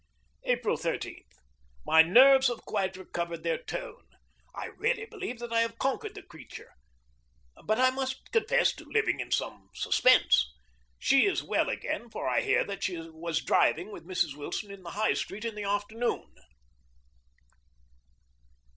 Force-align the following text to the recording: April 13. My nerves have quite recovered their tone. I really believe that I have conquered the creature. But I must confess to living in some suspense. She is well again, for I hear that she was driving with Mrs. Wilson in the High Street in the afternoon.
April 0.45 0.77
13. 0.77 1.23
My 1.85 2.01
nerves 2.01 2.47
have 2.47 2.65
quite 2.65 2.97
recovered 2.97 3.43
their 3.43 3.59
tone. 3.59 4.03
I 4.55 4.65
really 4.65 5.05
believe 5.05 5.37
that 5.37 5.53
I 5.53 5.59
have 5.59 5.77
conquered 5.77 6.15
the 6.15 6.23
creature. 6.23 6.71
But 7.63 7.79
I 7.79 7.91
must 7.91 8.31
confess 8.31 8.73
to 8.77 8.83
living 8.85 9.19
in 9.19 9.29
some 9.31 9.69
suspense. 9.75 10.51
She 10.97 11.27
is 11.27 11.43
well 11.43 11.69
again, 11.69 12.09
for 12.09 12.27
I 12.27 12.41
hear 12.41 12.63
that 12.63 12.81
she 12.83 12.97
was 12.97 13.41
driving 13.45 13.91
with 13.91 14.07
Mrs. 14.07 14.35
Wilson 14.35 14.71
in 14.71 14.81
the 14.81 14.89
High 14.97 15.13
Street 15.13 15.45
in 15.45 15.53
the 15.53 15.65
afternoon. 15.65 16.33